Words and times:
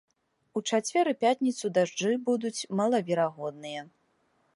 У 0.59 0.61
чацвер 0.69 1.05
і 1.11 1.13
пятніцу 1.23 1.71
дажджы 1.75 2.11
будуць 2.29 2.53
малаверагодныя. 2.79 3.81